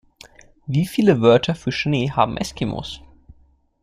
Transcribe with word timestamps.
Wie 0.65 0.87
viele 0.87 1.21
Wörter 1.21 1.53
für 1.53 1.71
Schnee 1.71 2.09
haben 2.09 2.35
Eskimos? 2.37 3.01